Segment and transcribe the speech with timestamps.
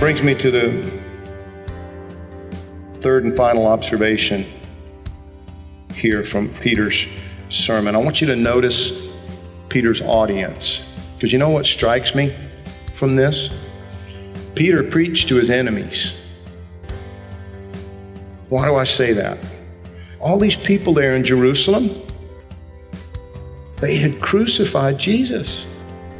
[0.00, 1.00] Brings me to the
[3.02, 4.46] third and final observation
[5.94, 7.06] here from Peter's
[7.50, 7.94] sermon.
[7.94, 9.08] I want you to notice
[9.68, 10.80] Peter's audience.
[11.14, 12.34] Because you know what strikes me
[12.94, 13.50] from this?
[14.54, 16.14] Peter preached to his enemies.
[18.48, 19.36] Why do I say that?
[20.18, 21.90] All these people there in Jerusalem,
[23.76, 25.66] they had crucified Jesus.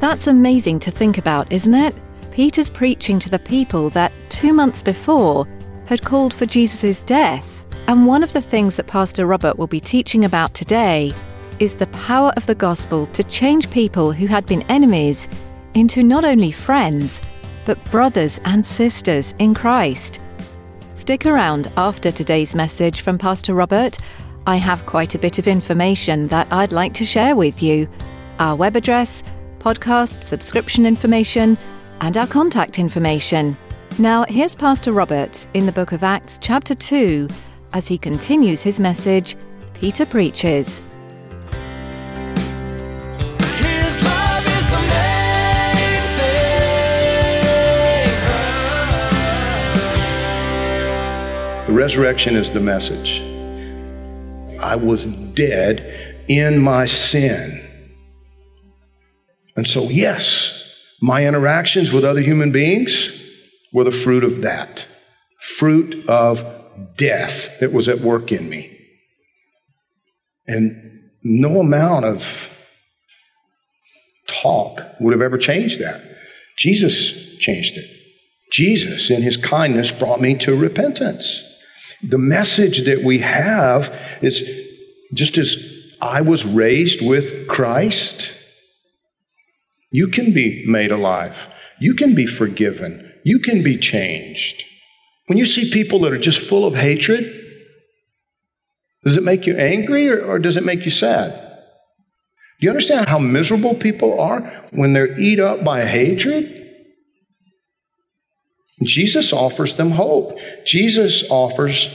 [0.00, 1.94] That's amazing to think about, isn't it?
[2.30, 5.46] Peter's preaching to the people that two months before
[5.86, 7.64] had called for Jesus' death.
[7.88, 11.12] And one of the things that Pastor Robert will be teaching about today
[11.58, 15.28] is the power of the gospel to change people who had been enemies
[15.74, 17.20] into not only friends,
[17.64, 20.20] but brothers and sisters in Christ.
[20.94, 23.98] Stick around after today's message from Pastor Robert.
[24.46, 27.88] I have quite a bit of information that I'd like to share with you
[28.38, 29.22] our web address,
[29.58, 31.58] podcast subscription information,
[32.00, 33.56] and our contact information.
[33.98, 37.28] Now, here's Pastor Robert in the book of Acts, chapter 2,
[37.72, 39.36] as he continues his message
[39.74, 40.80] Peter Preaches.
[43.58, 46.46] His love is the main thing.
[51.66, 53.22] The resurrection is the message.
[54.60, 57.66] I was dead in my sin.
[59.56, 60.59] And so, yes,
[61.00, 63.10] my interactions with other human beings
[63.72, 64.86] were the fruit of that
[65.40, 66.44] fruit of
[66.96, 68.78] death that was at work in me.
[70.46, 72.50] And no amount of
[74.26, 76.02] talk would have ever changed that.
[76.56, 77.84] Jesus changed it.
[78.52, 81.42] Jesus, in his kindness, brought me to repentance.
[82.02, 84.48] The message that we have is
[85.12, 85.56] just as
[86.00, 88.32] I was raised with Christ,
[89.90, 91.48] you can be made alive.
[91.80, 93.12] You can be forgiven.
[93.24, 94.64] You can be changed.
[95.26, 97.36] When you see people that are just full of hatred,
[99.04, 101.32] does it make you angry or, or does it make you sad?
[101.32, 104.40] Do you understand how miserable people are
[104.70, 106.56] when they're eat up by hatred?
[108.82, 110.38] Jesus offers them hope.
[110.64, 111.88] Jesus offers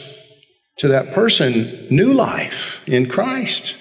[0.78, 3.76] to that person new life in Christ.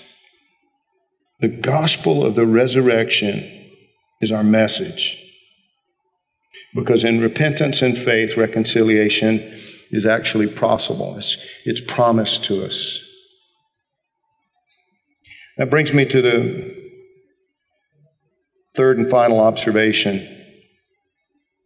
[1.41, 3.64] The gospel of the resurrection
[4.21, 5.21] is our message.
[6.75, 9.39] Because in repentance and faith, reconciliation
[9.91, 11.17] is actually possible.
[11.17, 13.01] It's, it's promised to us.
[15.57, 16.75] That brings me to the
[18.77, 20.29] third and final observation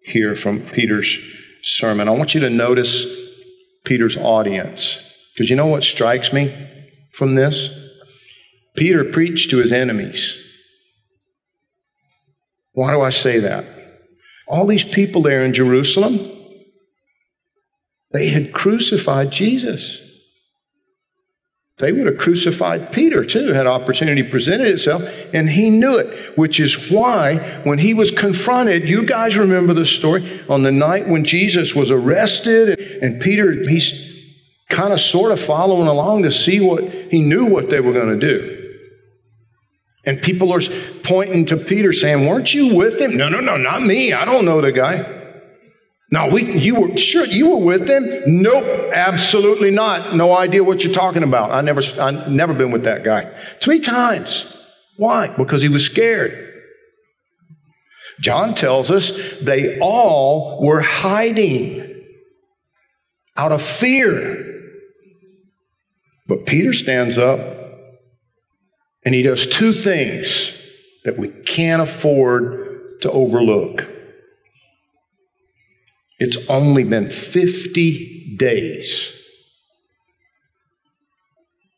[0.03, 1.19] here from Peter's
[1.63, 2.07] sermon.
[2.09, 3.07] I want you to notice
[3.85, 5.03] Peter's audience.
[5.35, 6.53] Because you know what strikes me
[7.13, 7.71] from this?
[8.77, 10.37] Peter preached to his enemies.
[12.79, 13.65] Why do I say that?
[14.47, 16.31] All these people there in Jerusalem,
[18.13, 20.01] they had crucified Jesus.
[21.81, 25.03] They would have crucified Peter too, had opportunity presented itself,
[25.35, 29.85] and he knew it, which is why when he was confronted, you guys remember the
[29.85, 34.23] story, on the night when Jesus was arrested, and Peter, he's
[34.69, 38.21] kind of sort of following along to see what he knew what they were going
[38.21, 38.58] to do.
[40.09, 40.63] And people are
[41.03, 43.19] pointing to Peter saying, Weren't you with him?
[43.19, 44.15] No, no, no, not me.
[44.15, 45.05] I don't know the guy.
[46.11, 48.23] No, we, you were sure you were with them?
[48.27, 50.17] Nope, absolutely not.
[50.17, 51.51] No idea what you're talking about.
[51.51, 53.31] I never, I never been with that guy.
[53.61, 54.57] Three times.
[54.97, 55.29] Why?
[55.37, 56.55] Because he was scared.
[58.19, 62.03] John tells us they all were hiding
[63.37, 64.63] out of fear.
[66.27, 67.58] But Peter stands up
[69.05, 70.55] and he does two things
[71.05, 73.89] that we can't afford to overlook.
[76.19, 79.15] It's only been 50 days.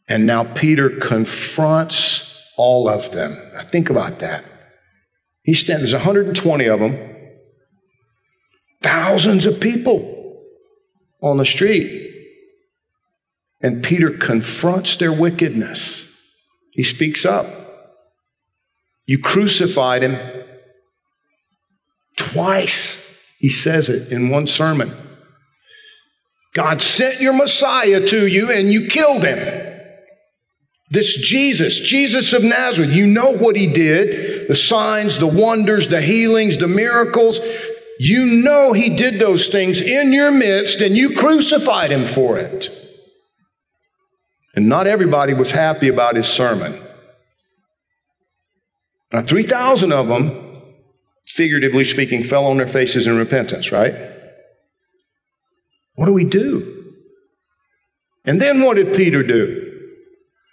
[0.09, 3.39] And now Peter confronts all of them.
[3.55, 4.45] Now think about that.
[5.43, 7.17] He stands, there's 120 of them.
[8.83, 10.43] Thousands of people
[11.23, 12.09] on the street.
[13.61, 16.07] And Peter confronts their wickedness.
[16.81, 17.47] He speaks up.
[19.05, 20.17] You crucified him
[22.17, 23.23] twice.
[23.39, 24.97] He says it in one sermon.
[26.55, 29.79] God sent your Messiah to you and you killed him.
[30.89, 36.01] This Jesus, Jesus of Nazareth, you know what he did the signs, the wonders, the
[36.01, 37.41] healings, the miracles.
[37.99, 42.80] You know he did those things in your midst and you crucified him for it.
[44.55, 46.81] And not everybody was happy about his sermon.
[49.13, 50.63] Now, 3,000 of them,
[51.27, 53.95] figuratively speaking, fell on their faces in repentance, right?
[55.95, 56.95] What do we do?
[58.25, 59.67] And then what did Peter do?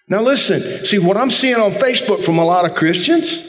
[0.07, 3.45] Now, listen, see what I'm seeing on Facebook from a lot of Christians?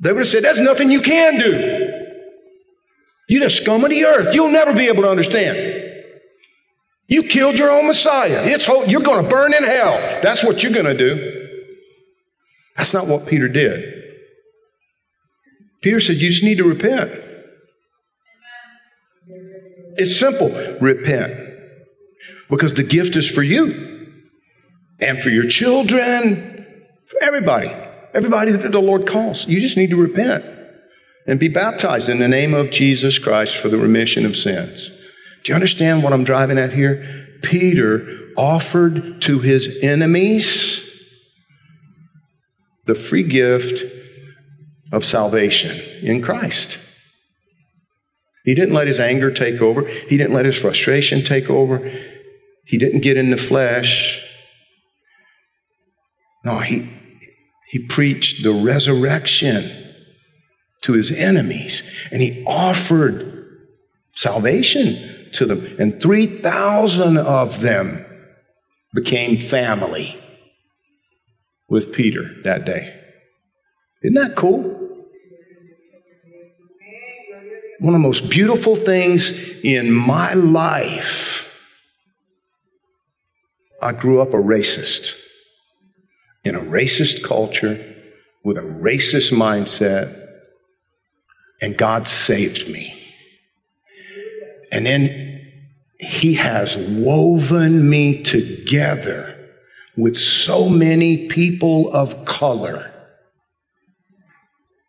[0.00, 1.90] They would have said, There's nothing you can do.
[3.28, 4.34] You're the scum of the earth.
[4.34, 5.73] You'll never be able to understand.
[7.06, 8.44] You killed your own Messiah.
[8.44, 9.98] It's whole, you're going to burn in hell.
[10.22, 11.48] That's what you're going to do.
[12.76, 14.02] That's not what Peter did.
[15.82, 17.12] Peter said, You just need to repent.
[19.96, 20.48] It's simple
[20.80, 21.40] repent.
[22.48, 24.24] Because the gift is for you
[25.00, 26.66] and for your children,
[27.06, 27.70] for everybody,
[28.12, 29.46] everybody that the Lord calls.
[29.46, 30.44] You just need to repent
[31.26, 34.90] and be baptized in the name of Jesus Christ for the remission of sins.
[35.44, 37.38] Do you understand what I'm driving at here?
[37.42, 40.80] Peter offered to his enemies
[42.86, 43.84] the free gift
[44.90, 46.78] of salvation in Christ.
[48.44, 49.86] He didn't let his anger take over.
[49.86, 51.90] He didn't let his frustration take over.
[52.64, 54.22] He didn't get in the flesh.
[56.44, 56.90] No, he,
[57.68, 59.70] he preached the resurrection
[60.82, 63.30] to his enemies and he offered
[64.12, 65.76] salvation to them.
[65.78, 68.04] And 3,000 of them
[68.94, 70.16] became family
[71.68, 73.00] with Peter that day.
[74.02, 74.80] Isn't that cool?
[77.80, 81.50] One of the most beautiful things in my life.
[83.82, 85.14] I grew up a racist
[86.44, 87.94] in a racist culture
[88.44, 90.14] with a racist mindset,
[91.60, 93.03] and God saved me.
[94.74, 95.40] And then
[96.00, 99.30] He has woven me together
[99.96, 102.90] with so many people of color.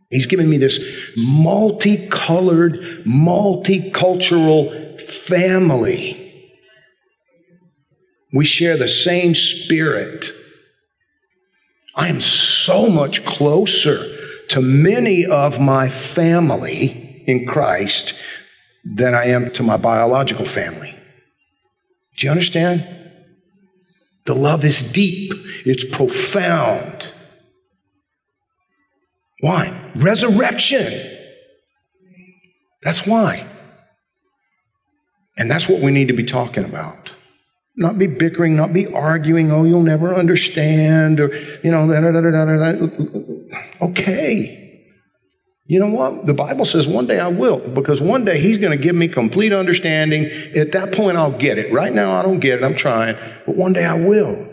[0.10, 0.80] He's given me this
[1.16, 6.22] multicolored, multicultural family.
[8.34, 10.32] We share the same spirit.
[11.96, 14.04] I am so much closer
[14.50, 18.14] to many of my family in Christ
[18.86, 20.96] than I am to my biological family.
[22.18, 22.88] Do you understand?
[24.26, 25.34] The love is deep,
[25.66, 27.12] it's profound.
[29.42, 29.92] Why?
[29.96, 31.12] Resurrection.
[32.84, 33.48] That's why.
[35.38, 37.12] And that's what we need to be talking about.
[37.76, 42.12] Not be bickering, not be arguing, oh, you'll never understand, or, you know, da, da,
[42.12, 42.88] da, da, da,
[43.82, 44.65] okay.
[45.68, 46.26] You know what?
[46.26, 49.08] The Bible says one day I will, because one day He's going to give me
[49.08, 50.26] complete understanding.
[50.56, 51.74] At that point, I'll get it.
[51.74, 52.64] Right now, I don't get it.
[52.64, 54.48] I'm trying, but one day I will.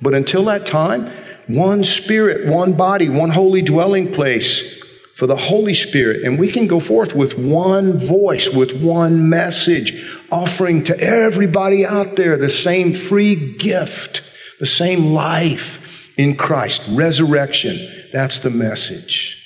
[0.00, 1.10] But until that time,
[1.48, 4.82] one Spirit, one body, one holy dwelling place
[5.14, 6.22] for the Holy Spirit.
[6.22, 12.16] And we can go forth with one voice, with one message, offering to everybody out
[12.16, 14.22] there the same free gift,
[14.60, 17.76] the same life in Christ, resurrection.
[18.12, 19.37] That's the message.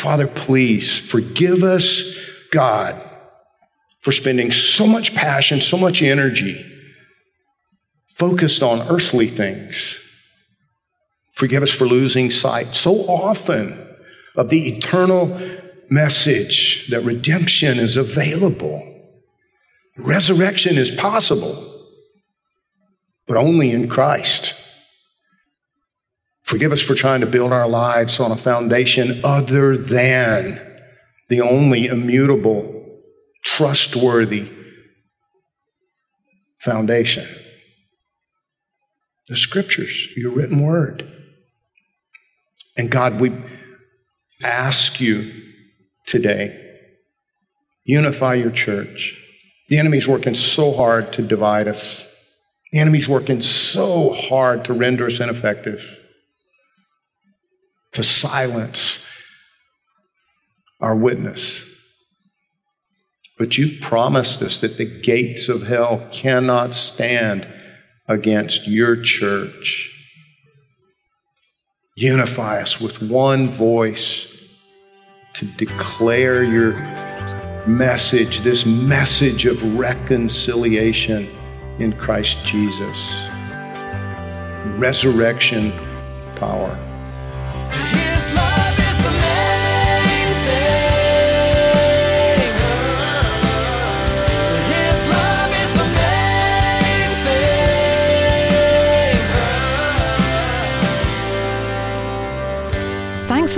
[0.00, 2.18] Father, please forgive us,
[2.52, 2.98] God,
[4.00, 6.64] for spending so much passion, so much energy
[8.08, 9.98] focused on earthly things.
[11.34, 13.86] Forgive us for losing sight so often
[14.36, 15.38] of the eternal
[15.90, 18.82] message that redemption is available.
[19.98, 21.86] Resurrection is possible,
[23.26, 24.54] but only in Christ.
[26.50, 30.60] Forgive us for trying to build our lives on a foundation other than
[31.28, 32.98] the only immutable,
[33.44, 34.50] trustworthy
[36.58, 37.24] foundation
[39.28, 41.08] the scriptures, your written word.
[42.76, 43.32] And God, we
[44.42, 45.30] ask you
[46.04, 46.60] today,
[47.84, 49.16] unify your church.
[49.68, 52.08] The enemy's working so hard to divide us.
[52.72, 55.99] The enemy's working so hard to render us ineffective
[57.92, 59.04] to silence
[60.80, 61.64] our witness.
[63.38, 67.46] But you've promised us that the gates of hell cannot stand
[68.06, 69.90] against your church.
[71.96, 74.26] Unify us with one voice
[75.34, 76.72] to declare your
[77.66, 81.28] message, this message of reconciliation
[81.78, 83.10] in Christ Jesus.
[84.76, 85.72] Resurrection
[86.36, 86.89] power.